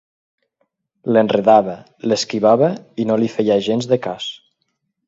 [1.17, 1.75] L'enredava,
[2.09, 2.73] l'esquivava
[3.05, 4.33] i no li feia gens de cas.